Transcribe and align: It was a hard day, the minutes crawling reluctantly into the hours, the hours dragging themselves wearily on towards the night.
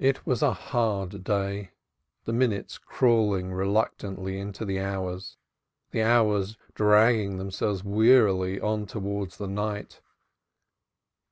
It 0.00 0.26
was 0.26 0.42
a 0.42 0.52
hard 0.52 1.22
day, 1.22 1.70
the 2.24 2.32
minutes 2.32 2.78
crawling 2.78 3.52
reluctantly 3.52 4.40
into 4.40 4.64
the 4.64 4.80
hours, 4.80 5.36
the 5.92 6.02
hours 6.02 6.56
dragging 6.74 7.38
themselves 7.38 7.84
wearily 7.84 8.60
on 8.60 8.86
towards 8.86 9.36
the 9.36 9.46
night. 9.46 10.00